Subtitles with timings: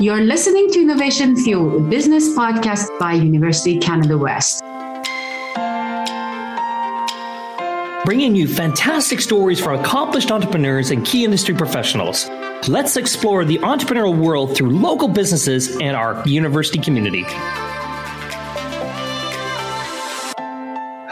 [0.00, 4.60] You're listening to Innovation Fuel, a business podcast by University Canada West.
[8.06, 12.30] Bringing you fantastic stories from accomplished entrepreneurs and key industry professionals.
[12.66, 17.26] Let's explore the entrepreneurial world through local businesses and our university community.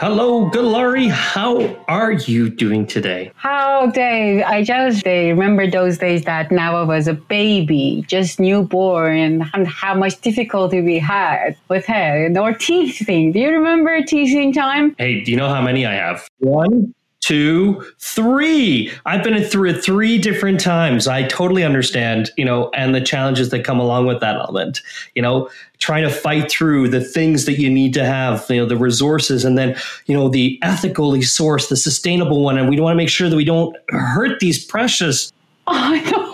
[0.01, 1.11] Hello, Gelareh.
[1.11, 3.33] How are you doing today?
[3.35, 4.43] How, Oh, Dave?
[4.45, 10.19] I just remember those days that Nava was a baby, just newborn, and how much
[10.19, 13.31] difficulty we had with her and our teething.
[13.31, 14.97] Do you remember teething time?
[14.97, 16.27] Hey, do you know how many I have?
[16.39, 18.91] One, two, three.
[19.05, 21.07] I've been through it three different times.
[21.07, 24.81] I totally understand, you know, and the challenges that come along with that element.
[25.15, 28.65] You know, trying to fight through the things that you need to have, you know,
[28.65, 32.57] the resources, and then, you know, the ethically sourced, the sustainable one.
[32.57, 35.31] And we want to make sure that we don't hurt these precious.
[35.71, 36.28] Oh.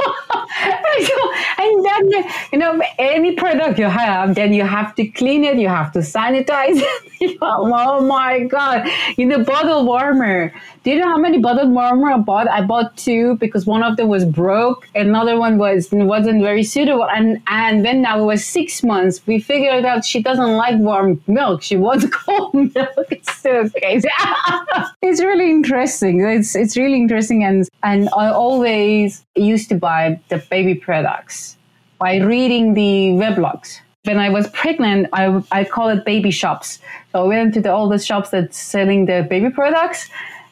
[1.66, 5.68] And then you know any product you have then you have to clean it you
[5.68, 6.82] have to sanitize
[7.21, 7.38] it.
[7.41, 8.88] Oh my god.
[9.18, 10.54] In the bottle warmer.
[10.84, 12.48] Do you know how many bottle warmer i bought?
[12.48, 17.08] I bought two because one of them was broke another one was wasn't very suitable
[17.10, 19.21] and and then now it was six months.
[19.26, 21.63] We figured out she doesn't like warm milk.
[21.63, 23.08] She wants cold milk.
[23.10, 23.70] It's so
[25.02, 26.21] it's really interesting.
[26.21, 31.55] It's it's really interesting and and i always used to buy the baby products
[31.99, 33.79] by reading the weblogs.
[34.04, 36.79] When I was pregnant, I, I call it baby shops.
[37.12, 40.10] So I went to the, all the shops that's selling the baby products.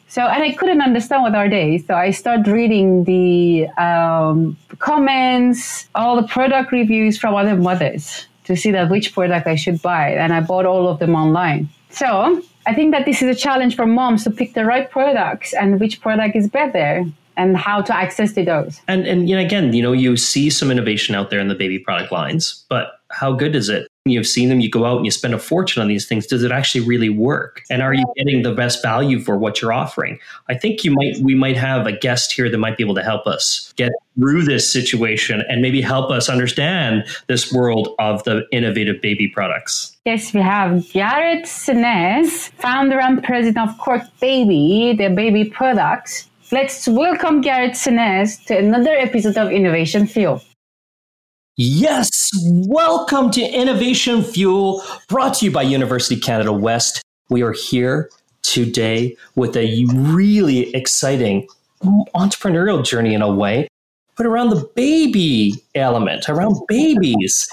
[0.08, 1.78] So, and I couldn't understand what are they.
[1.78, 8.56] So I started reading the um, comments, all the product reviews from other mothers to
[8.56, 10.10] see that which product I should buy.
[10.10, 11.68] And I bought all of them online.
[11.90, 15.52] So I think that this is a challenge for moms to pick the right products
[15.52, 17.04] and which product is better
[17.36, 18.80] and how to access to those.
[18.88, 21.54] And and you know, again, you know, you see some innovation out there in the
[21.54, 23.86] baby product lines, but how good is it?
[24.06, 26.26] You've seen them, you go out and you spend a fortune on these things.
[26.26, 27.62] Does it actually really work?
[27.70, 30.18] And are you getting the best value for what you're offering?
[30.48, 33.02] I think you might we might have a guest here that might be able to
[33.02, 38.42] help us get through this situation and maybe help us understand this world of the
[38.52, 39.96] innovative baby products.
[40.04, 46.28] Yes, we have Garett Senez, founder and president of Quark Baby, the baby products.
[46.52, 50.42] Let's welcome Garett Senez to another episode of Innovation Fuel.
[51.56, 52.10] Yes,
[52.66, 57.02] welcome to Innovation Fuel, brought to you by University Canada West.
[57.30, 58.10] We are here
[58.42, 61.48] today with a really exciting
[62.14, 63.66] entrepreneurial journey in a way,
[64.14, 67.48] but around the baby element, around babies.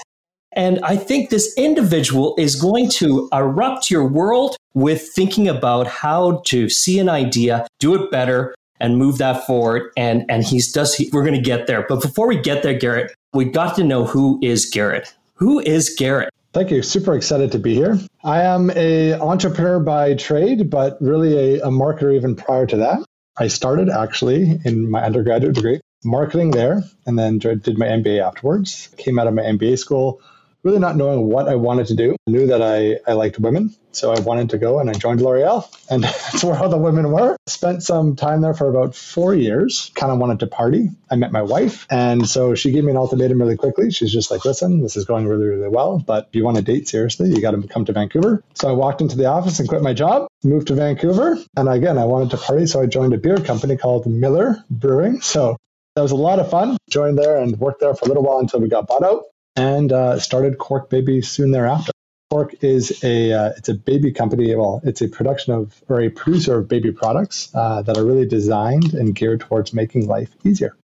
[0.52, 6.42] And I think this individual is going to erupt your world with thinking about how
[6.46, 9.90] to see an idea, do it better, and move that forward.
[9.96, 11.86] And and he's does he, we're going to get there.
[11.88, 15.14] But before we get there, Garett, we got to know who is Garett.
[15.34, 16.30] Who is Garett?
[16.52, 16.82] Thank you.
[16.82, 17.98] Super excited to be here.
[18.24, 23.02] I am a entrepreneur by trade, but really a, a marketer even prior to that.
[23.38, 28.88] I started actually in my undergraduate degree marketing there, and then did my MBA afterwards.
[28.98, 30.20] Came out of my MBA school
[30.62, 32.16] really not knowing what I wanted to do.
[32.28, 35.20] I knew that I, I liked women, so I wanted to go and I joined
[35.20, 37.36] L'Oreal, and that's where all the women were.
[37.46, 40.90] Spent some time there for about four years, kind of wanted to party.
[41.10, 43.90] I met my wife, and so she gave me an ultimatum really quickly.
[43.90, 46.62] She's just like, listen, this is going really, really well, but if you want to
[46.62, 48.42] date seriously, you got to come to Vancouver.
[48.54, 51.98] So I walked into the office and quit my job, moved to Vancouver, and again,
[51.98, 55.20] I wanted to party, so I joined a beer company called Miller Brewing.
[55.20, 55.56] So
[55.96, 56.78] that was a lot of fun.
[56.88, 59.24] Joined there and worked there for a little while until we got bought out
[59.56, 61.92] and uh, started Quark Baby soon thereafter.
[62.30, 64.54] Quark is a uh, it's a baby company.
[64.54, 68.26] Well, it's a production of or a producer of baby products uh, that are really
[68.26, 70.76] designed and geared towards making life easier.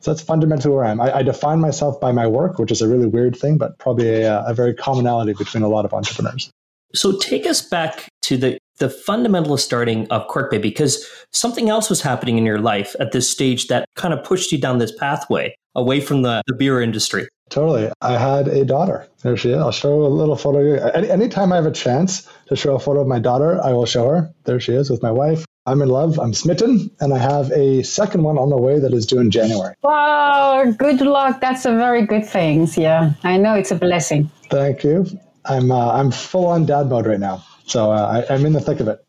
[0.00, 1.00] So that's fundamentally where I am.
[1.00, 4.22] I, I define myself by my work, which is a really weird thing, but probably
[4.22, 6.50] a, a very commonality between a lot of entrepreneurs.
[6.94, 11.88] So take us back to the the fundamental starting of Quark Baby, because something else
[11.90, 14.92] was happening in your life at this stage that kind of pushed you down this
[14.96, 17.28] pathway away from the, the beer industry.
[17.48, 17.92] Totally.
[18.02, 19.06] I had a daughter.
[19.22, 19.58] There she is.
[19.58, 20.74] I'll show a little photo.
[20.88, 23.86] Any, anytime I have a chance to show a photo of my daughter, I will
[23.86, 24.34] show her.
[24.44, 25.44] There she is with my wife.
[25.64, 26.18] I'm in love.
[26.18, 26.90] I'm smitten.
[26.98, 29.74] And I have a second one on the way that is due in January.
[29.82, 30.64] Wow.
[30.76, 31.40] Good luck.
[31.40, 32.68] That's a very good thing.
[32.76, 33.12] Yeah.
[33.22, 34.28] I know it's a blessing.
[34.50, 35.06] Thank you.
[35.44, 37.44] I'm, uh, I'm full on dad mode right now.
[37.66, 39.05] So uh, I, I'm in the thick of it.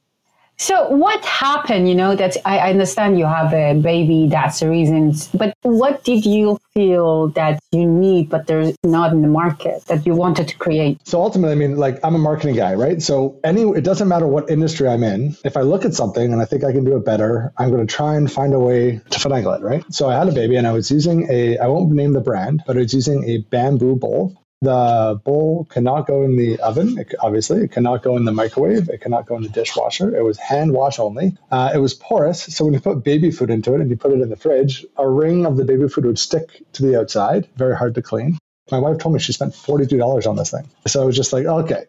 [0.60, 1.88] So what happened?
[1.88, 4.28] You know that I, understand you have a baby.
[4.28, 5.14] That's the reason.
[5.34, 10.06] But what did you feel that you need, but there's not in the market that
[10.08, 11.00] you wanted to create?
[11.08, 13.02] So ultimately, I mean, like I'm a marketing guy, right?
[13.02, 15.38] So any, it doesn't matter what industry I'm in.
[15.46, 17.86] If I look at something and I think I can do it better, I'm going
[17.86, 19.86] to try and find a way to finagle it, right?
[19.94, 22.64] So I had a baby and I was using a, I won't name the brand,
[22.66, 27.14] but I was using a bamboo bowl the bowl cannot go in the oven, it,
[27.20, 27.64] obviously.
[27.64, 28.90] It cannot go in the microwave.
[28.90, 30.16] It cannot go in the dishwasher.
[30.16, 31.38] It was hand wash only.
[31.52, 32.44] Uh, it was porous.
[32.44, 34.86] So when you put baby food into it and you put it in the fridge,
[34.98, 37.48] a ring of the baby food would stick to the outside.
[37.56, 38.40] Very hard to clean.
[38.72, 40.68] My wife told me she spent $42 on this thing.
[40.88, 41.86] So I was just like, okay.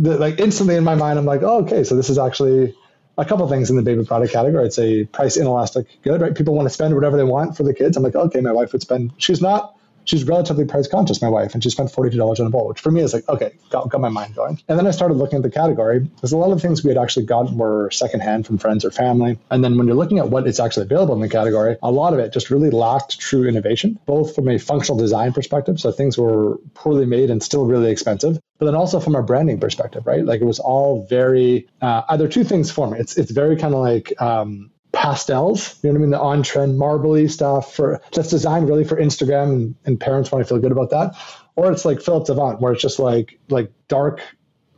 [0.00, 2.74] The, like instantly in my mind, I'm like, oh, okay, so this is actually
[3.16, 4.66] a couple things in the baby product category.
[4.66, 6.34] It's a price inelastic good, right?
[6.34, 7.96] People want to spend whatever they want for the kids.
[7.96, 9.12] I'm like, okay, my wife would spend.
[9.18, 9.77] She's not
[10.08, 12.90] she's relatively price conscious, my wife, and she spent $42 on a bowl, which for
[12.90, 14.58] me is like, okay, got, got my mind going.
[14.66, 16.08] And then I started looking at the category.
[16.22, 19.38] There's a lot of things we had actually gotten were secondhand from friends or family.
[19.50, 22.14] And then when you're looking at what is actually available in the category, a lot
[22.14, 25.78] of it just really lacked true innovation, both from a functional design perspective.
[25.78, 28.40] So things were poorly made and still really expensive.
[28.58, 30.24] But then also from a branding perspective, right?
[30.24, 32.98] Like it was all very uh, either two things for me.
[32.98, 36.10] It's it's very kind of like um, pastels, you know what I mean?
[36.10, 40.44] The on trend marbly stuff for that's designed really for Instagram and, and parents want
[40.44, 41.14] to feel good about that.
[41.54, 44.20] Or it's like Philips Avent, where it's just like like dark,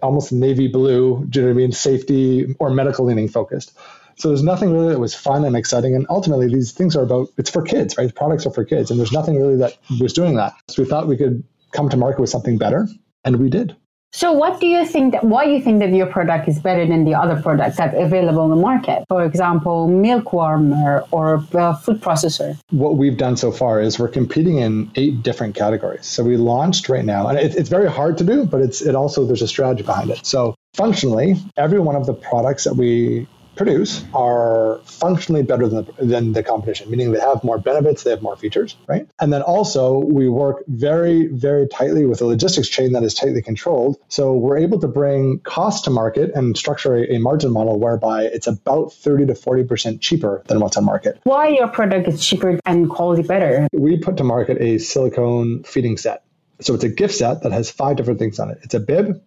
[0.03, 1.73] almost navy blue, do you know what I mean?
[1.73, 3.73] Safety or medical leaning focused.
[4.17, 5.95] So there's nothing really that was fun and exciting.
[5.95, 8.15] And ultimately, these things are about it's for kids, right?
[8.15, 10.53] Products are for kids, and there's nothing really that was doing that.
[10.69, 12.87] So we thought we could come to market with something better,
[13.25, 13.75] and we did.
[14.13, 17.05] So, what do you think that why you think that your product is better than
[17.05, 19.05] the other products that are available in the market?
[19.09, 22.59] For example, milk warmer or uh, food processor.
[22.71, 26.07] What we've done so far is we're competing in eight different categories.
[26.07, 28.97] So we launched right now, and it, it's very hard to do, but it's it
[28.97, 30.27] also there's a strategy behind it.
[30.27, 33.29] So functionally, every one of the products that we
[33.61, 38.11] produce are functionally better than the, than the competition, meaning they have more benefits, they
[38.11, 39.07] have more features, right?
[39.21, 43.43] And then also we work very, very tightly with a logistics chain that is tightly
[43.43, 43.99] controlled.
[44.09, 48.23] So we're able to bring cost to market and structure a, a margin model whereby
[48.23, 51.21] it's about 30 to 40% cheaper than what's on market.
[51.25, 53.69] Why your product is cheaper and quality better?
[53.75, 56.25] We put to market a silicone feeding set.
[56.63, 58.59] So it's a gift set that has five different things on it.
[58.63, 59.21] It's a bib,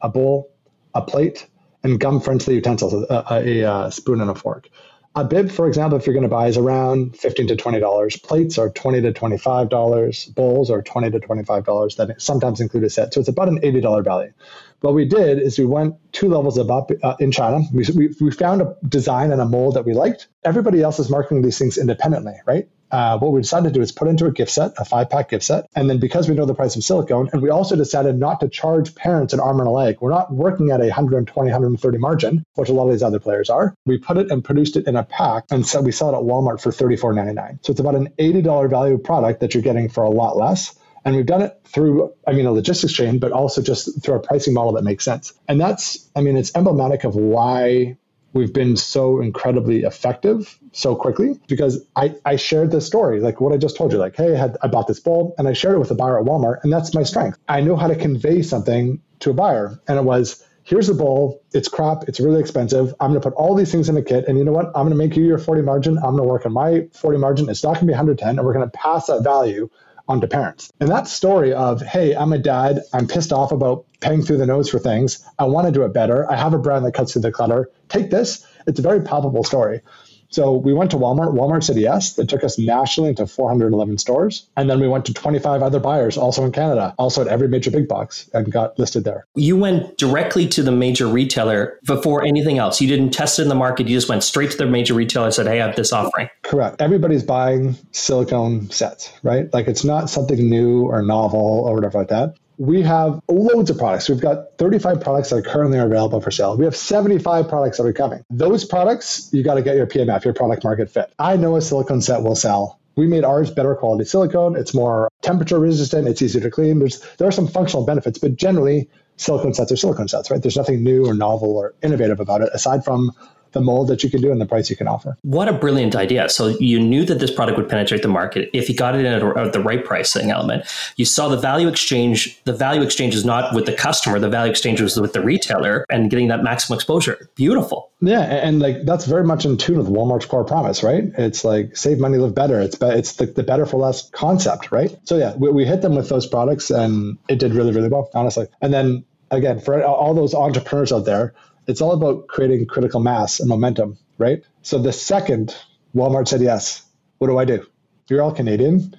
[0.00, 0.50] a bowl,
[0.94, 1.46] a plate,
[1.84, 4.68] and gum friendly utensils, a, a, a, spoon and a fork.
[5.16, 8.16] A bib, for example, if you're going to buy, is around fifteen to twenty dollars.
[8.16, 10.24] Plates are twenty to twenty-five dollars.
[10.24, 11.94] Bowls are twenty to twenty-five dollars.
[11.96, 14.32] That sometimes include a set, so it's about an eighty dollar value.
[14.80, 17.60] What we did is we went two levels above uh, in China.
[17.72, 20.26] We, we, we found a design and a mold that we liked.
[20.44, 22.68] Everybody else is marketing these things independently, right?
[22.94, 25.28] Uh, what we decided to do is put into a gift set, a five pack
[25.28, 25.66] gift set.
[25.74, 28.48] And then because we know the price of silicone, and we also decided not to
[28.48, 32.44] charge parents an arm and a leg, we're not working at a 120, 130 margin,
[32.54, 33.74] which a lot of these other players are.
[33.84, 36.22] We put it and produced it in a pack and so we sell it at
[36.22, 37.66] Walmart for $34.99.
[37.66, 40.78] So it's about an $80 value product that you're getting for a lot less.
[41.04, 44.20] And we've done it through, I mean, a logistics chain, but also just through a
[44.20, 45.32] pricing model that makes sense.
[45.48, 47.96] And that's, I mean, it's emblematic of why
[48.34, 53.52] we've been so incredibly effective so quickly because I, I shared this story, like what
[53.52, 55.76] I just told you, like, hey, I, had, I bought this bulb and I shared
[55.76, 57.38] it with a buyer at Walmart, and that's my strength.
[57.48, 59.80] I know how to convey something to a buyer.
[59.88, 62.92] And it was, here's the bowl, it's crap, it's really expensive.
[63.00, 64.66] I'm going to put all these things in a kit, and you know what?
[64.66, 65.96] I'm going to make you your 40 margin.
[65.96, 67.48] I'm going to work on my 40 margin.
[67.48, 69.70] It's not going to be 110, and we're going to pass that value
[70.08, 70.70] onto parents.
[70.80, 74.46] And that story of, hey, I'm a dad, I'm pissed off about paying through the
[74.46, 75.26] nose for things.
[75.38, 76.30] I want to do it better.
[76.30, 77.70] I have a brand that cuts through the clutter.
[77.88, 78.46] Take this.
[78.66, 79.80] It's a very palpable story.
[80.28, 81.32] So we went to Walmart.
[81.32, 82.18] Walmart said yes.
[82.18, 84.48] It took us nationally into 411 stores.
[84.56, 87.70] And then we went to 25 other buyers, also in Canada, also at every major
[87.70, 89.26] big box, and got listed there.
[89.36, 92.80] You went directly to the major retailer before anything else.
[92.80, 93.86] You didn't test it in the market.
[93.86, 96.28] You just went straight to the major retailer and said, hey, I have this offering.
[96.42, 96.82] Correct.
[96.82, 99.52] Everybody's buying silicone sets, right?
[99.54, 103.78] Like it's not something new or novel or whatever like that we have loads of
[103.78, 104.08] products.
[104.08, 106.56] We've got 35 products that are currently available for sale.
[106.56, 108.24] We have 75 products that are coming.
[108.30, 111.12] Those products, you got to get your PMF, your product market fit.
[111.18, 112.78] I know a silicone set will sell.
[112.96, 114.54] We made ours better quality silicone.
[114.56, 116.06] It's more temperature resistant.
[116.06, 116.78] It's easier to clean.
[116.78, 120.40] There's there are some functional benefits, but generally silicone sets are silicone sets, right?
[120.40, 123.10] There's nothing new or novel or innovative about it aside from
[123.54, 125.16] the mold that you can do and the price you can offer.
[125.22, 126.28] What a brilliant idea.
[126.28, 129.12] So you knew that this product would penetrate the market if you got it in
[129.12, 130.66] at, the right pricing element.
[130.96, 132.38] You saw the value exchange.
[132.44, 134.18] The value exchange is not with the customer.
[134.18, 137.30] The value exchange was with the retailer and getting that maximum exposure.
[137.34, 137.90] Beautiful.
[138.00, 141.04] Yeah, and like that's very much in tune with Walmart's core promise, right?
[141.16, 142.60] It's like save money, live better.
[142.60, 144.94] It's be- it's the, the better for less concept, right?
[145.04, 148.10] So yeah, we, we hit them with those products and it did really really well,
[148.14, 148.46] honestly.
[148.60, 151.34] And then again, for all those entrepreneurs out there,
[151.66, 154.42] It's all about creating critical mass and momentum, right?
[154.62, 155.56] So the second
[155.94, 156.82] Walmart said yes,
[157.18, 157.66] what do I do?
[158.08, 158.94] You're all Canadian.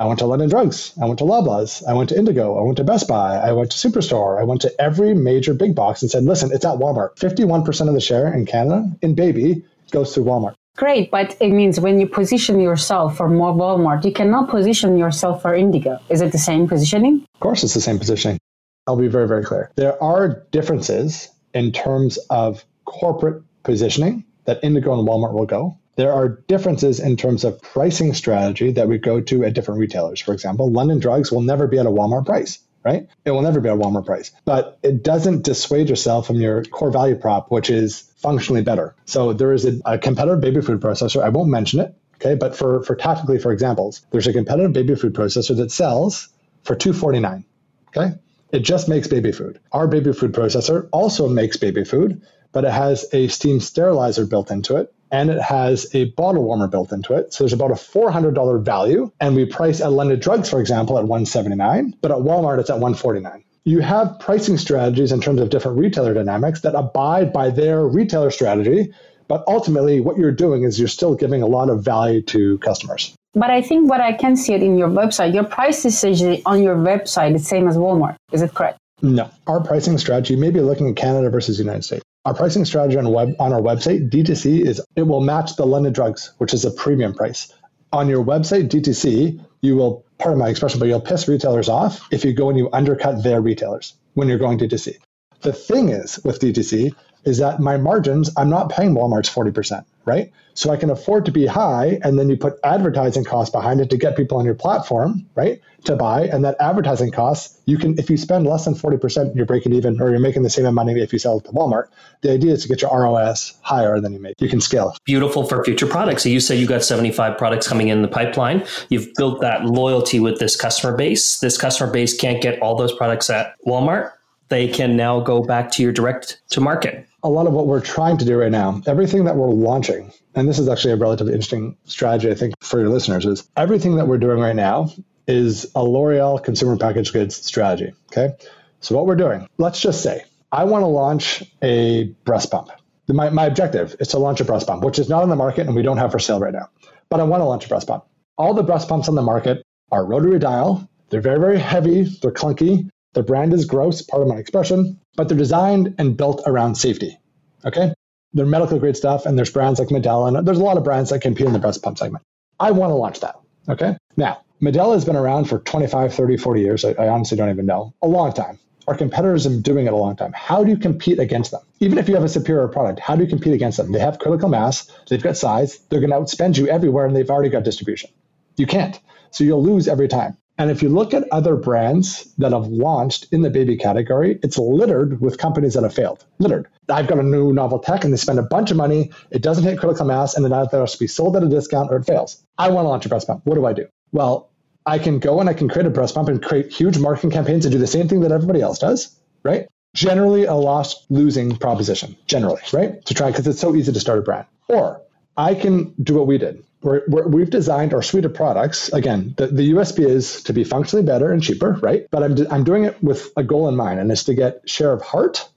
[0.00, 0.92] I went to London Drugs.
[1.00, 1.82] I went to Loblaws.
[1.86, 2.56] I went to Indigo.
[2.58, 3.36] I went to Best Buy.
[3.36, 4.40] I went to Superstore.
[4.40, 7.16] I went to every major big box and said, listen, it's at Walmart.
[7.16, 10.54] 51% of the share in Canada in baby goes through Walmart.
[10.76, 15.42] Great, but it means when you position yourself for more Walmart, you cannot position yourself
[15.42, 15.98] for Indigo.
[16.08, 17.26] Is it the same positioning?
[17.34, 18.38] Of course, it's the same positioning.
[18.86, 19.72] I'll be very, very clear.
[19.74, 25.78] There are differences in terms of corporate positioning that Indigo and Walmart will go.
[25.96, 30.20] There are differences in terms of pricing strategy that we go to at different retailers.
[30.20, 33.08] For example, London Drugs will never be at a Walmart price, right?
[33.24, 36.62] It will never be at a Walmart price, but it doesn't dissuade yourself from your
[36.64, 38.94] core value prop, which is functionally better.
[39.06, 41.22] So there is a, a competitor baby food processor.
[41.22, 42.36] I won't mention it, okay?
[42.36, 46.28] But for for tactically, for examples, there's a competitive baby food processor that sells
[46.62, 47.44] for two forty nine,
[47.88, 48.14] okay?
[48.50, 49.60] It just makes baby food.
[49.72, 54.50] Our baby food processor also makes baby food, but it has a steam sterilizer built
[54.50, 57.32] into it and it has a bottle warmer built into it.
[57.32, 59.10] So there's about a $400 value.
[59.20, 62.78] And we price at London Drugs, for example, at 179 but at Walmart, it's at
[62.78, 67.86] 149 You have pricing strategies in terms of different retailer dynamics that abide by their
[67.86, 68.94] retailer strategy.
[69.28, 73.14] But ultimately, what you're doing is you're still giving a lot of value to customers.
[73.34, 76.62] But I think what I can see it in your website, your price decision on
[76.62, 78.16] your website is same as Walmart.
[78.32, 78.78] Is it correct?
[79.02, 79.30] No.
[79.46, 82.02] Our pricing strategy, maybe looking at Canada versus the United States.
[82.24, 85.92] Our pricing strategy on web on our website, D2C, is it will match the London
[85.92, 87.52] drugs, which is a premium price.
[87.92, 92.24] On your website, D2C, you will, pardon my expression, but you'll piss retailers off if
[92.24, 94.96] you go and you undercut their retailers when you're going D2C.
[95.40, 96.94] The thing is with D2C
[97.24, 100.32] is that my margins, I'm not paying Walmart's 40%, right?
[100.54, 103.90] So I can afford to be high, and then you put advertising costs behind it
[103.90, 106.22] to get people on your platform, right, to buy.
[106.22, 110.00] And that advertising costs, you can, if you spend less than 40%, you're breaking even
[110.00, 111.84] or you're making the same amount of money if you sell it to Walmart.
[112.22, 114.34] The idea is to get your ROS higher than you make.
[114.40, 114.96] You can scale.
[115.04, 116.24] Beautiful for future products.
[116.24, 118.66] So you say you got 75 products coming in the pipeline.
[118.88, 121.38] You've built that loyalty with this customer base.
[121.38, 124.10] This customer base can't get all those products at Walmart.
[124.48, 127.80] They can now go back to your direct to market a lot of what we're
[127.80, 131.32] trying to do right now, everything that we're launching, and this is actually a relatively
[131.32, 134.90] interesting strategy, I think, for your listeners, is everything that we're doing right now
[135.26, 137.92] is a L'Oreal consumer packaged goods strategy.
[138.12, 138.34] Okay.
[138.80, 142.70] So, what we're doing, let's just say I want to launch a breast pump.
[143.08, 145.66] My, my objective is to launch a breast pump, which is not on the market
[145.66, 146.68] and we don't have for sale right now.
[147.08, 148.04] But I want to launch a breast pump.
[148.36, 150.88] All the breast pumps on the market are rotary dial.
[151.08, 152.04] They're very, very heavy.
[152.04, 152.88] They're clunky.
[153.18, 157.18] The brand is gross, part of my expression, but they're designed and built around safety.
[157.64, 157.92] Okay.
[158.32, 161.10] They're medical grade stuff, and there's brands like Medela, and there's a lot of brands
[161.10, 162.22] that compete in the breast pump segment.
[162.60, 163.34] I want to launch that.
[163.68, 163.96] Okay.
[164.16, 166.84] Now, Medela has been around for 25, 30, 40 years.
[166.84, 167.92] I, I honestly don't even know.
[168.02, 168.60] A long time.
[168.86, 170.32] Our competitors have been doing it a long time.
[170.32, 171.62] How do you compete against them?
[171.80, 173.90] Even if you have a superior product, how do you compete against them?
[173.90, 177.28] They have critical mass, they've got size, they're going to outspend you everywhere, and they've
[177.28, 178.10] already got distribution.
[178.56, 178.96] You can't.
[179.32, 180.36] So you'll lose every time.
[180.58, 184.58] And if you look at other brands that have launched in the baby category, it's
[184.58, 186.24] littered with companies that have failed.
[186.40, 186.66] Littered.
[186.88, 189.12] I've got a new novel tech and they spend a bunch of money.
[189.30, 191.92] It doesn't hit critical mass and then either has to be sold at a discount
[191.92, 192.44] or it fails.
[192.58, 193.46] I want to launch a breast pump.
[193.46, 193.86] What do I do?
[194.10, 194.50] Well,
[194.84, 197.64] I can go and I can create a breast pump and create huge marketing campaigns
[197.64, 199.68] and do the same thing that everybody else does, right?
[199.94, 203.04] Generally a loss losing proposition, generally, right?
[203.06, 204.46] To try because it's so easy to start a brand.
[204.68, 205.02] Or
[205.38, 206.64] I can do what we did.
[206.82, 208.92] we have designed our suite of products.
[208.92, 212.08] Again, the, the USP is to be functionally better and cheaper, right?
[212.10, 214.92] But I'm, I'm doing it with a goal in mind, and it's to get share
[214.92, 215.48] of heart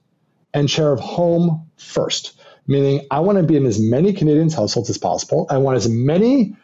[0.54, 2.38] and share of home first.
[2.68, 5.46] Meaning, I want to be in as many Canadians' households as possible.
[5.50, 6.56] I want as many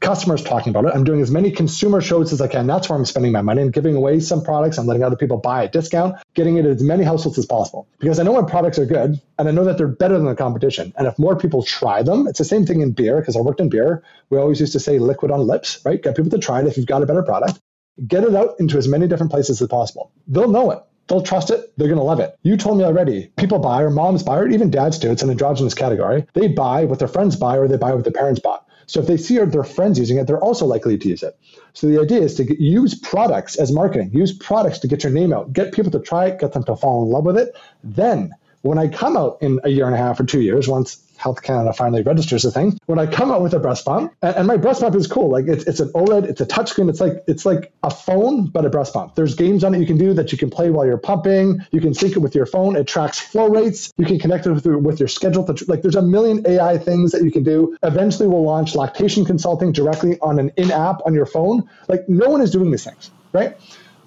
[0.00, 0.92] customers talking about it.
[0.94, 2.66] I'm doing as many consumer shows as I can.
[2.66, 4.78] That's where I'm spending my money and giving away some products.
[4.78, 7.86] I'm letting other people buy at discount, getting it as many households as possible.
[7.98, 10.34] Because I know my products are good and I know that they're better than the
[10.34, 10.92] competition.
[10.96, 13.60] And if more people try them, it's the same thing in beer, because I worked
[13.60, 14.02] in beer.
[14.30, 16.02] We always used to say liquid on lips, right?
[16.02, 17.60] Get people to try it if you've got a better product.
[18.06, 20.10] Get it out into as many different places as possible.
[20.26, 20.82] They'll know it.
[21.08, 21.76] They'll trust it.
[21.76, 22.36] They're going to love it.
[22.42, 23.32] You told me already.
[23.36, 25.10] People buy, or moms buy, or even dads do.
[25.10, 26.24] It's an androgynous category.
[26.34, 28.64] They buy what their friends buy, or they buy what their parents bought.
[28.90, 31.38] So if they see their friends using it, they're also likely to use it.
[31.74, 35.12] So the idea is to get, use products as marketing, use products to get your
[35.12, 37.54] name out, get people to try it, get them to fall in love with it.
[37.84, 38.32] Then
[38.62, 41.42] when I come out in a year and a half or two years, once Health
[41.42, 42.78] Canada finally registers the thing.
[42.86, 45.30] When I come out with a breast pump, and, and my breast pump is cool.
[45.30, 46.88] Like it's, it's an OLED, it's a touchscreen.
[46.88, 49.16] It's like it's like a phone, but a breast pump.
[49.16, 51.60] There's games on it you can do that you can play while you're pumping.
[51.72, 52.74] You can sync it with your phone.
[52.74, 53.92] It tracks flow rates.
[53.98, 55.44] You can connect it with, with your schedule.
[55.44, 57.76] To, like there's a million AI things that you can do.
[57.82, 61.68] Eventually, we'll launch lactation consulting directly on an in-app on your phone.
[61.86, 63.58] Like no one is doing these things, right?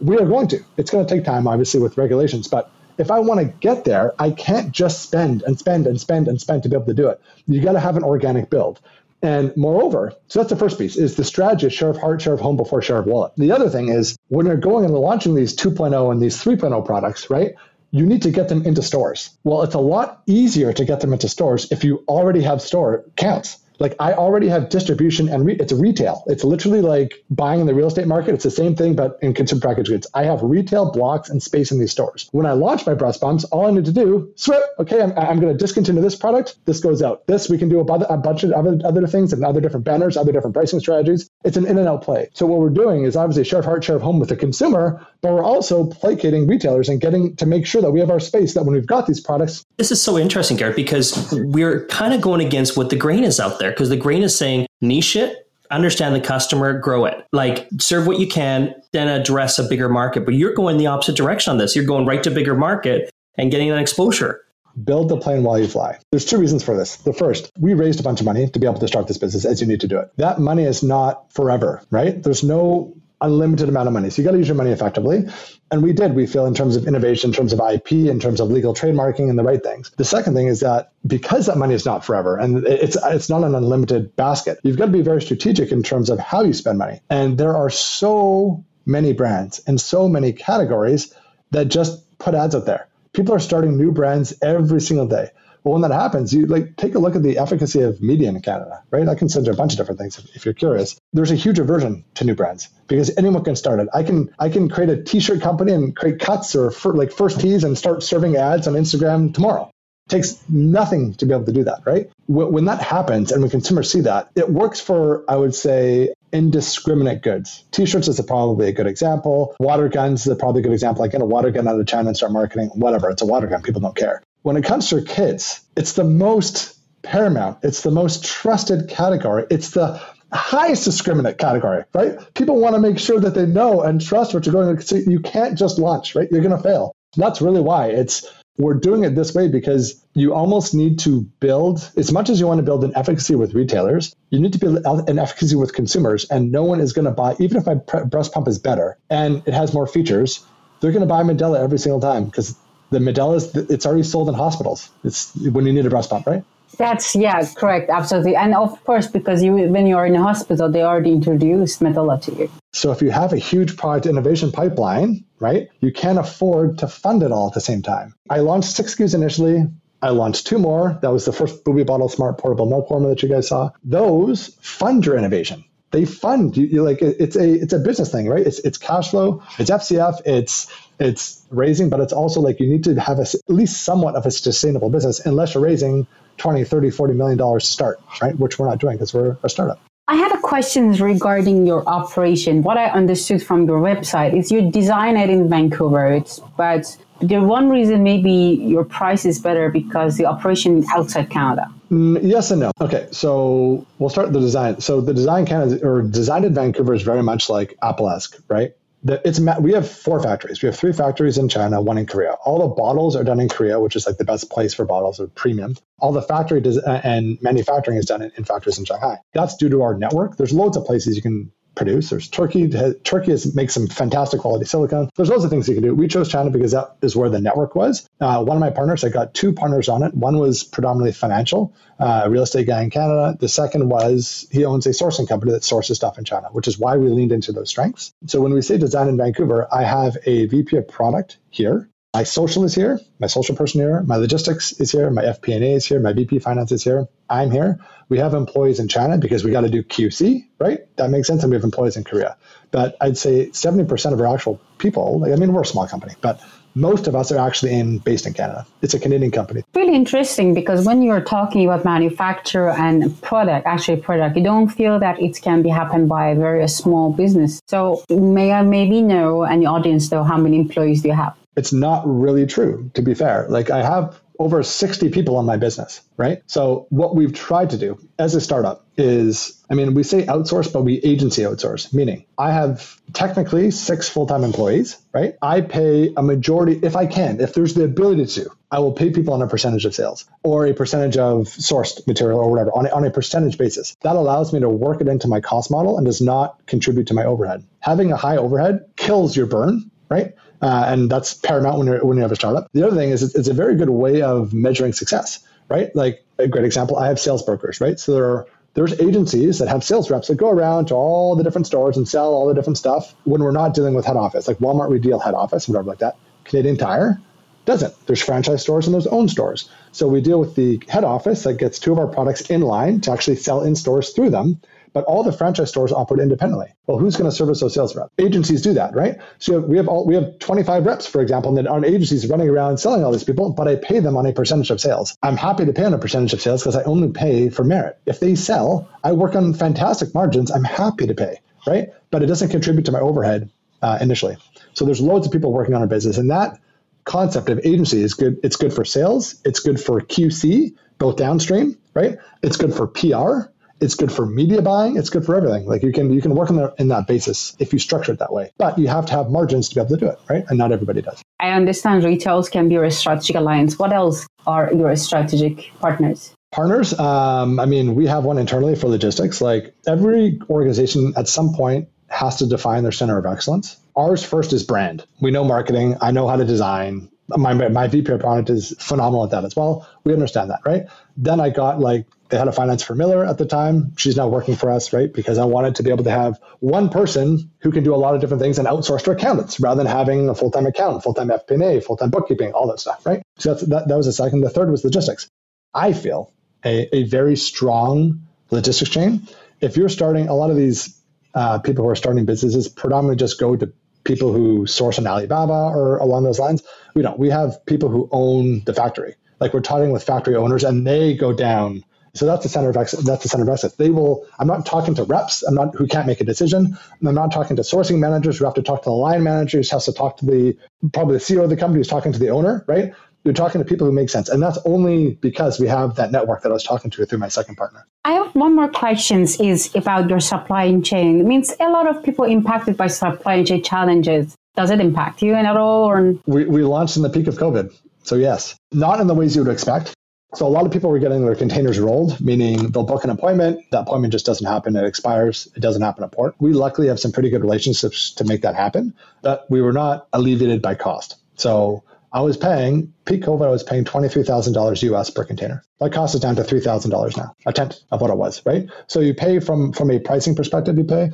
[0.01, 0.63] We are going to.
[0.77, 4.13] It's going to take time, obviously, with regulations, but If I want to get there,
[4.19, 7.07] I can't just spend and spend and spend and spend to be able to do
[7.07, 7.21] it.
[7.47, 8.79] You got to have an organic build.
[9.21, 12.41] And moreover, so that's the first piece is the strategy share of heart, share of
[12.41, 13.31] home before share of wallet.
[13.37, 17.29] The other thing is when you're going and launching these 2.0 and these 3.0 products,
[17.29, 17.55] right?
[17.91, 19.29] You need to get them into stores.
[19.45, 23.05] Well, it's a lot easier to get them into stores if you already have store
[23.15, 23.59] counts.
[23.83, 26.23] Like I already have distribution and re- it's retail.
[26.27, 28.33] It's literally like buying in the real estate market.
[28.33, 30.07] It's the same thing, but in consumer packaged goods.
[30.13, 32.29] I have retail blocks and space in these stores.
[32.31, 35.41] When I launch my breast pumps, all I need to do, swip, okay, I'm, I'm
[35.41, 36.55] going to discontinue this product.
[36.63, 37.27] This goes out.
[37.27, 40.15] This, we can do a, a bunch of other, other things and other different banners,
[40.15, 41.29] other different pricing strategies.
[41.43, 42.29] It's an in and out play.
[42.33, 45.05] So what we're doing is obviously share of heart, share of home with the consumer,
[45.21, 48.53] but we're also placating retailers and getting to make sure that we have our space
[48.53, 49.65] that when we've got these products.
[49.75, 53.41] This is so interesting, Garett, because we're kind of going against what the grain is
[53.41, 57.25] out there because the grain is saying niche it, understand the customer, grow it.
[57.31, 60.25] Like serve what you can, then address a bigger market.
[60.25, 61.75] But you're going the opposite direction on this.
[61.75, 64.41] You're going right to bigger market and getting that exposure.
[64.83, 65.99] Build the plane while you fly.
[66.11, 66.95] There's two reasons for this.
[66.97, 69.45] The first, we raised a bunch of money to be able to start this business
[69.45, 70.11] as you need to do it.
[70.17, 72.21] That money is not forever, right?
[72.21, 74.09] There's no unlimited amount of money.
[74.09, 75.25] So you got to use your money effectively.
[75.71, 78.39] And we did, we feel, in terms of innovation, in terms of IP, in terms
[78.39, 79.89] of legal trademarking and the right things.
[79.97, 83.43] The second thing is that because that money is not forever and it's it's not
[83.43, 86.77] an unlimited basket, you've got to be very strategic in terms of how you spend
[86.77, 87.01] money.
[87.09, 91.15] And there are so many brands and so many categories
[91.51, 92.87] that just put ads out there.
[93.13, 95.29] People are starting new brands every single day.
[95.63, 98.41] Well, when that happens, you like take a look at the efficacy of media in
[98.41, 99.07] Canada, right?
[99.07, 100.99] I can send you a bunch of different things if, if you're curious.
[101.13, 103.87] There's a huge aversion to new brands because anyone can start it.
[103.93, 107.39] I can I can create a t-shirt company and create cuts or for, like first
[107.39, 109.69] tees and start serving ads on Instagram tomorrow.
[110.07, 112.09] It takes nothing to be able to do that, right?
[112.27, 117.21] When that happens and when consumers see that, it works for, I would say, indiscriminate
[117.21, 117.63] goods.
[117.71, 119.55] T-shirts is a probably a good example.
[119.61, 121.05] Water guns is a probably a good example.
[121.05, 123.09] I get a water gun out of China and start marketing, whatever.
[123.11, 123.61] It's a water gun.
[123.61, 128.23] People don't care when it comes to kids, it's the most paramount, it's the most
[128.23, 129.99] trusted category, it's the
[130.31, 132.33] highest discriminant category, right?
[132.33, 135.03] People want to make sure that they know and trust what you're going to see.
[135.09, 136.27] You can't just launch, right?
[136.31, 136.95] You're going to fail.
[137.15, 141.91] That's really why it's we're doing it this way because you almost need to build
[141.97, 144.77] as much as you want to build an efficacy with retailers you need to build
[145.09, 147.73] an efficacy with consumers and no one is going to buy even if my
[148.03, 150.45] breast pump is better and it has more features
[150.79, 152.55] they're going to buy Medela every single time because
[152.89, 154.89] the Medela is it's already sold in hospitals.
[155.03, 156.43] It's when you need a breast pump, right?
[156.77, 160.81] That's yeah, correct, absolutely, and of course because you when you're in a hospital, they
[160.81, 162.51] already introduced Medela to you.
[162.71, 167.21] So if you have a huge product innovation pipeline, right, you can't afford to fund
[167.21, 168.15] it all at the same time.
[168.29, 169.67] I launched six SKUs initially.
[170.01, 170.97] I launched two more.
[171.01, 173.69] That was the first Booby Bottle Smart Portable Milk Warmer that you guys saw.
[173.83, 178.27] Those fund your innovation they fund you, you like it's a it's a business thing
[178.27, 180.67] right it's it's cash flow it's fcf it's
[180.99, 184.25] it's raising but it's also like you need to have a, at least somewhat of
[184.25, 188.59] a sustainable business unless you're raising 20 30 40 million dollars to start right which
[188.59, 192.61] we're not doing because we're a startup I have a question regarding your operation.
[192.61, 196.21] What I understood from your website is you design it in Vancouver,
[196.57, 201.71] but the one reason maybe your price is better because the operation is outside Canada.
[201.89, 202.71] Mm, yes and no.
[202.81, 204.81] Okay, so we'll start the design.
[204.81, 208.75] So the design Canada or designed in Vancouver is very much like Apple-esque, right?
[209.05, 210.61] The, it's we have four factories.
[210.61, 212.37] We have three factories in China, one in Korea.
[212.45, 215.19] All the bottles are done in Korea, which is like the best place for bottles
[215.19, 215.75] of premium.
[215.99, 219.17] All the factory des- uh, and manufacturing is done in, in factories in Shanghai.
[219.33, 220.37] That's due to our network.
[220.37, 222.09] There's loads of places you can produce.
[222.09, 222.69] There's Turkey.
[223.03, 225.09] Turkey has, makes some fantastic quality silicone.
[225.15, 225.95] There's lots of things you can do.
[225.95, 228.07] We chose China because that is where the network was.
[228.19, 230.13] Uh, one of my partners, I got two partners on it.
[230.13, 233.37] One was predominantly financial, uh, a real estate guy in Canada.
[233.39, 236.77] The second was he owns a sourcing company that sources stuff in China, which is
[236.77, 238.13] why we leaned into those strengths.
[238.27, 242.21] So when we say design in Vancouver, I have a VP of product here my
[242.23, 245.99] social is here, my social person here, my logistics is here, my FP&A is here,
[245.99, 247.07] my VP finance is here.
[247.27, 247.79] I'm here.
[248.09, 250.81] We have employees in China because we got to do QC, right?
[250.97, 251.41] That makes sense.
[251.41, 252.37] And we have employees in Korea.
[252.69, 256.13] But I'd say 70% of our actual people, like, I mean, we're a small company,
[256.21, 256.39] but
[256.75, 258.67] most of us are actually in based in Canada.
[258.83, 259.63] It's a Canadian company.
[259.73, 264.99] Really interesting because when you're talking about manufacture and product, actually product, you don't feel
[264.99, 267.59] that it can be happened by a very small business.
[267.67, 271.35] So may I maybe know, and audience know, how many employees do you have?
[271.55, 273.47] It's not really true, to be fair.
[273.49, 276.41] Like I have over 60 people on my business, right?
[276.47, 280.71] So what we've tried to do as a startup is, I mean, we say outsource,
[280.71, 285.35] but we agency outsource, meaning I have technically six full-time employees, right?
[285.41, 289.11] I pay a majority, if I can, if there's the ability to, I will pay
[289.11, 292.87] people on a percentage of sales or a percentage of sourced material or whatever on
[292.87, 293.95] a, on a percentage basis.
[294.01, 297.13] That allows me to work it into my cost model and does not contribute to
[297.13, 297.63] my overhead.
[297.79, 300.33] Having a high overhead kills your burn, right?
[300.63, 302.69] Uh, and that's paramount when, you're, when you have a startup.
[302.71, 305.93] The other thing is it's, it's a very good way of measuring success, right?
[305.93, 307.99] Like a great example, I have sales brokers, right?
[307.99, 311.43] So there are there's agencies that have sales reps that go around to all the
[311.43, 314.47] different stores and sell all the different stuff when we're not dealing with head office.
[314.47, 316.15] Like Walmart, we deal head office, and whatever like that.
[316.45, 317.21] Canadian Tire
[317.65, 317.93] doesn't.
[318.07, 319.69] There's franchise stores and there's own stores.
[319.91, 323.01] So we deal with the head office that gets two of our products in line
[323.01, 324.59] to actually sell in stores through them
[324.93, 326.73] but all the franchise stores operate independently.
[326.87, 328.11] Well, who's going to service those sales reps?
[328.19, 329.17] Agencies do that, right?
[329.39, 332.49] So we have all we have 25 reps, for example, and then our agencies running
[332.49, 335.17] around selling all these people, but I pay them on a percentage of sales.
[335.23, 337.97] I'm happy to pay on a percentage of sales because I only pay for merit.
[338.05, 340.51] If they sell, I work on fantastic margins.
[340.51, 341.89] I'm happy to pay, right?
[342.11, 343.49] But it doesn't contribute to my overhead
[343.81, 344.37] uh, initially.
[344.73, 346.59] So there's loads of people working on our business, and that
[347.05, 348.39] concept of agency is good.
[348.43, 349.35] It's good for sales.
[349.45, 352.17] It's good for QC, both downstream, right?
[352.41, 354.97] It's good for PR it's good for media buying.
[354.97, 355.65] It's good for everything.
[355.65, 358.31] Like you can you can work on in that basis if you structure it that
[358.31, 358.51] way.
[358.57, 360.43] But you have to have margins to be able to do it, right?
[360.47, 361.21] And not everybody does.
[361.39, 363.77] I understand retails can be your strategic alliance.
[363.77, 366.33] What else are your strategic partners?
[366.51, 369.41] Partners, um, I mean, we have one internally for logistics.
[369.41, 373.77] Like every organization at some point has to define their center of excellence.
[373.95, 375.05] Ours first is brand.
[375.19, 375.97] We know marketing.
[375.99, 377.09] I know how to design.
[377.27, 379.87] My, my VP of product is phenomenal at that as well.
[380.03, 380.85] We understand that, right?
[381.17, 383.95] Then I got like they had a finance for Miller at the time.
[383.95, 385.13] She's now working for us, right?
[385.13, 388.15] Because I wanted to be able to have one person who can do a lot
[388.15, 391.79] of different things and outsource to accountants rather than having a full-time accountant, full-time FP&A,
[391.79, 393.21] full-time bookkeeping, all that stuff, right?
[393.37, 394.41] So that, that was the second.
[394.41, 395.29] The third was logistics.
[395.75, 396.33] I feel
[396.65, 399.27] a, a very strong logistics chain.
[399.61, 400.99] If you're starting, a lot of these
[401.35, 403.71] uh, people who are starting businesses predominantly just go to
[404.03, 406.63] people who source on Alibaba or along those lines.
[406.95, 407.19] We don't.
[407.19, 409.17] We have people who own the factory.
[409.39, 411.83] Like we're talking with factory owners and they go down
[412.15, 413.07] so that's the center of excellence.
[413.07, 413.75] That's the center of excellence.
[413.75, 414.27] They will.
[414.37, 415.41] I'm not talking to reps.
[415.41, 416.77] I'm not who can't make a decision.
[417.05, 419.71] I'm not talking to sourcing managers who have to talk to the line managers.
[419.71, 420.55] Has to talk to the
[420.93, 422.63] probably the CEO of the company who's talking to the owner.
[422.67, 422.93] Right.
[423.23, 426.43] You're talking to people who make sense, and that's only because we have that network
[426.43, 427.87] that I was talking to through my second partner.
[428.03, 431.21] I have one more question is about your supply chain.
[431.21, 434.35] It means a lot of people impacted by supply chain challenges.
[434.55, 435.85] Does it impact you in at all?
[435.85, 437.73] Or we, we launched in the peak of COVID.
[438.03, 439.95] So yes, not in the ways you would expect.
[440.35, 443.59] So a lot of people were getting their containers rolled, meaning they'll book an appointment.
[443.71, 444.75] That appointment just doesn't happen.
[444.75, 445.47] It expires.
[445.55, 446.35] It doesn't happen at port.
[446.39, 450.07] We luckily have some pretty good relationships to make that happen, but we were not
[450.11, 451.17] alleviated by cost.
[451.35, 453.45] So I was paying peak COVID.
[453.45, 455.63] I was paying twenty three thousand dollars US per container.
[455.79, 458.43] That cost is down to three thousand dollars now, a tenth of what it was.
[458.45, 458.69] Right.
[458.87, 460.77] So you pay from from a pricing perspective.
[460.77, 461.11] You pay.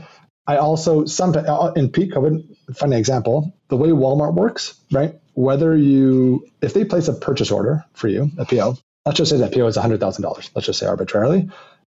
[0.47, 2.75] I also uh, in peak COVID.
[2.75, 3.53] Funny example.
[3.67, 5.15] The way Walmart works, right?
[5.33, 8.75] Whether you if they place a purchase order for you, a PO,
[9.09, 10.49] let's just say that PO is $100,000.
[10.53, 11.49] Let's just say arbitrarily.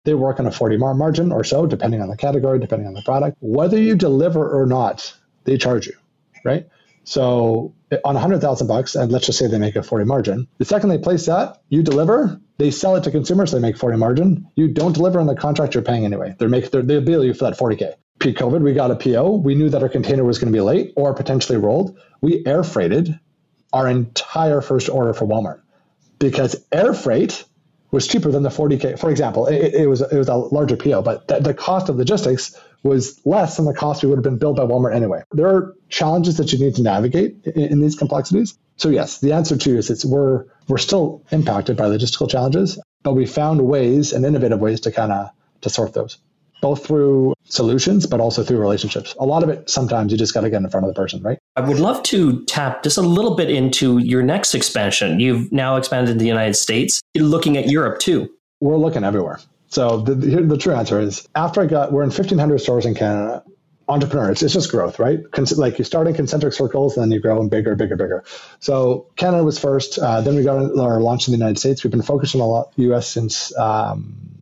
[0.04, 2.96] They work on a 40 mar margin or so, depending on the category, depending on
[2.96, 3.38] the product.
[3.40, 5.94] Whether you deliver or not, they charge you,
[6.44, 6.68] right?
[7.04, 10.48] So on 100,000 bucks, and let's just say they make a 40 margin.
[10.58, 14.00] The second they place that, you deliver, they sell it to consumers, they make 40
[14.00, 14.48] margin.
[14.56, 16.36] You don't deliver on the contract you're paying anyway.
[16.40, 17.94] They're make, they bill you for that 40K.
[18.20, 19.36] Peak COVID, we got a PO.
[19.36, 21.96] We knew that our container was going to be late or potentially rolled.
[22.22, 23.20] We air freighted
[23.72, 25.63] our entire first order for Walmart
[26.20, 27.44] because air freight
[27.92, 28.98] was cheaper than the 40k.
[28.98, 31.96] For example, it, it was it was a larger PO, but th- the cost of
[31.96, 35.24] logistics was less than the cost we would have been billed by Walmart anyway.
[35.32, 38.58] There are challenges that you need to navigate in, in these complexities.
[38.78, 43.14] So yes, the answer to is it's we're we're still impacted by logistical challenges, but
[43.14, 45.30] we found ways and innovative ways to kind of
[45.62, 46.18] to sort those
[46.64, 49.16] both through solutions, but also through relationships.
[49.20, 51.22] A lot of it, sometimes you just got to get in front of the person,
[51.22, 51.38] right?
[51.56, 55.20] I would love to tap just a little bit into your next expansion.
[55.20, 57.02] You've now expanded into the United States.
[57.14, 58.32] You're looking at Europe too.
[58.60, 59.40] We're looking everywhere.
[59.68, 63.44] So the, the, true answer is after I got, we're in 1,500 stores in Canada.
[63.88, 65.20] Entrepreneur, it's, it's just growth, right?
[65.58, 68.24] Like you start in concentric circles, then you grow in bigger, bigger, bigger.
[68.60, 70.00] So Canada was first.
[70.00, 71.84] Uh, then we got our launch in the United States.
[71.84, 73.08] We've been focusing a lot U.S.
[73.08, 74.33] since um,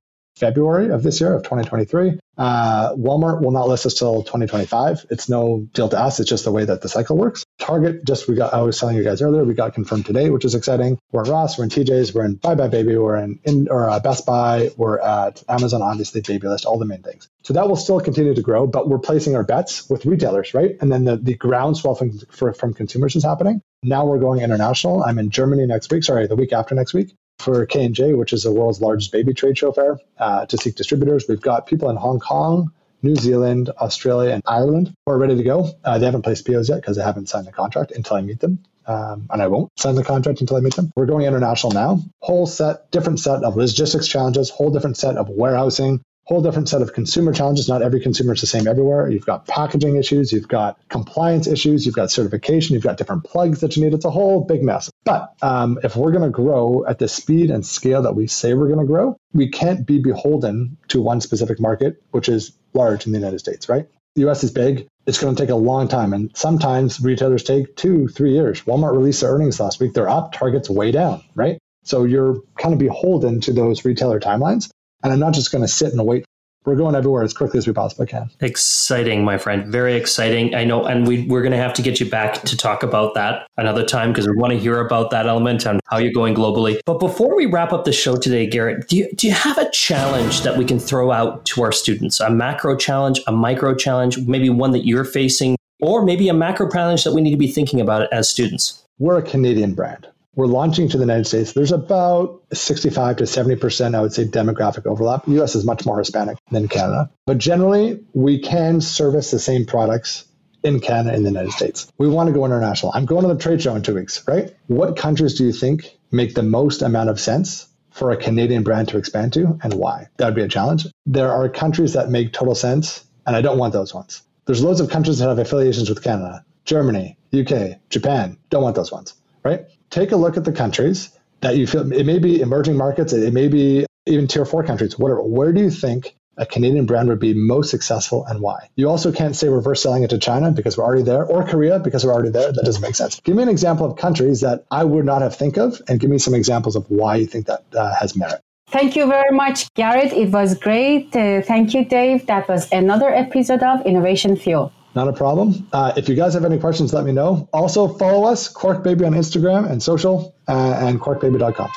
[0.42, 2.20] February of this year, of 2023.
[2.36, 5.06] Uh, Walmart will not list us till 2025.
[5.12, 6.20] It's no deal to us.
[6.20, 7.46] It's just the way that the cycle works.
[7.60, 10.44] Target, just we got, I was telling you guys earlier, we got confirmed today, which
[10.44, 10.98] is exciting.
[11.12, 14.00] We're in Ross, we're in TJ's, we're in buybuy BABY, we're in, in or uh,
[14.00, 17.30] Best Buy, we're at Amazon, obviously, Babylist, all the main things.
[17.44, 20.76] So that will still continue to grow, but we're placing our bets with retailers, right?
[20.82, 23.62] And then the, the groundswell from, for, from consumers is happening.
[23.84, 25.04] Now we're going international.
[25.04, 28.44] I'm in Germany next week, sorry, the week after next week for K&J, which is
[28.44, 31.26] the world's largest baby trade show fair, uh, to seek distributors.
[31.28, 35.44] We've got people in Hong Kong, New Zealand, Australia, and Ireland who are ready to
[35.44, 35.72] go.
[35.84, 38.40] Uh, they haven't placed POs yet because they haven't signed the contract until I meet
[38.40, 38.60] them.
[38.86, 40.92] Um, and I won't sign the contract until I meet them.
[40.96, 42.00] We're going international now.
[42.20, 46.82] Whole set, different set of logistics challenges, whole different set of warehousing, whole different set
[46.82, 47.68] of consumer challenges.
[47.68, 49.10] Not every consumer is the same everywhere.
[49.10, 53.62] You've got packaging issues, you've got compliance issues, you've got certification, you've got different plugs
[53.62, 53.94] that you need.
[53.94, 54.90] It's a whole big mess.
[55.04, 58.54] But um, if we're going to grow at the speed and scale that we say
[58.54, 63.06] we're going to grow, we can't be beholden to one specific market, which is large
[63.06, 63.88] in the United States, right?
[64.16, 64.88] The US is big.
[65.06, 66.14] It's going to take a long time.
[66.14, 68.62] And sometimes retailers take two, three years.
[68.62, 69.94] Walmart released their earnings last week.
[69.94, 71.58] They're up, Target's way down, right?
[71.84, 74.70] So you're kind of beholden to those retailer timelines.
[75.04, 76.26] And I'm not just going to sit and wait
[76.66, 78.30] we're going everywhere as quickly as we possibly can.
[78.40, 79.66] Exciting, my friend.
[79.66, 80.54] Very exciting.
[80.54, 83.16] I know, and we, we're going to have to get you back to talk about
[83.16, 86.36] that another time because we want to hear about that element and how you're going
[86.36, 86.80] globally.
[86.86, 89.70] But before we wrap up the show today, Garett, do you, do you have a
[89.72, 92.20] challenge that we can throw out to our students?
[92.20, 96.70] A macro challenge, a micro challenge, maybe one that you're facing, or maybe a macro
[96.70, 98.84] challenge that we need to be thinking about as students?
[99.00, 101.54] We're a Canadian brand we're launching to the United States.
[101.54, 105.28] There's about 65 to 70%, I would say, demographic overlap.
[105.28, 107.10] US is much more Hispanic than Canada.
[107.26, 110.26] But generally, we can service the same products
[110.64, 111.92] in Canada and the United States.
[111.98, 112.92] We want to go international.
[112.96, 114.56] I'm going to the trade show in two weeks, right?
[114.68, 118.88] What countries do you think make the most amount of sense for a Canadian brand
[118.90, 120.08] to expand to and why?
[120.18, 120.88] That would be a challenge.
[121.06, 124.22] There are countries that make total sense, and I don't want those ones.
[124.46, 128.38] There's loads of countries that have affiliations with Canada Germany, UK, Japan.
[128.50, 129.66] Don't want those ones, right?
[129.92, 133.34] Take a look at the countries that you feel it may be emerging markets, it
[133.34, 135.22] may be even tier four countries, whatever.
[135.22, 138.70] Where do you think a Canadian brand would be most successful and why?
[138.78, 141.80] You also can't say reverse selling it to China because we're already there, or Korea
[141.80, 142.54] because we're already there.
[142.54, 143.20] That doesn't make sense.
[143.20, 146.10] Give me an example of countries that I would not have think of, and give
[146.10, 148.40] me some examples of why you think that uh, has merit.
[148.70, 150.14] Thank you very much, Garett.
[150.14, 151.14] It was great.
[151.14, 152.28] Uh, thank you, Dave.
[152.28, 154.72] That was another episode of Innovation Fuel.
[154.94, 155.66] Not a problem.
[155.72, 157.48] Uh, if you guys have any questions, let me know.
[157.54, 161.70] Also, follow us, Quark Baby on Instagram and social, uh, and quarkbaby.com.